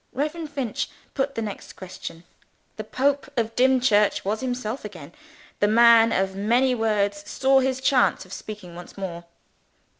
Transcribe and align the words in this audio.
Reverend 0.13 0.49
Finch 0.49 0.89
put 1.13 1.35
the 1.35 1.43
next 1.43 1.73
question. 1.73 2.23
The 2.77 2.83
Pope 2.83 3.29
of 3.37 3.55
Dimchurch 3.55 4.25
was 4.25 4.39
himself 4.41 4.83
again: 4.83 5.13
the 5.59 5.67
man 5.67 6.11
of 6.11 6.35
many 6.35 6.73
words 6.73 7.29
saw 7.29 7.59
his 7.59 7.79
chance 7.79 8.25
of 8.25 8.33
speaking 8.33 8.73
once 8.73 8.97
more. 8.97 9.25